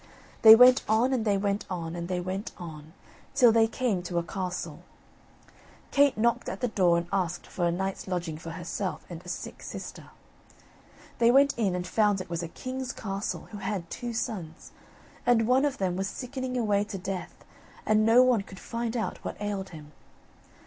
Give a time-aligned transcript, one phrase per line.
[0.41, 2.93] They went on, and they went on, and they went on,
[3.35, 4.81] till they came to a castle.
[5.91, 9.29] Kate knocked at the door and asked for a night's lodging for herself and a
[9.29, 10.09] sick sister.
[11.19, 14.71] They went in and found it was a king's castle, who had two sons,
[15.23, 17.45] and one of them was sickening away to death
[17.85, 19.91] and no one could find out what ailed him.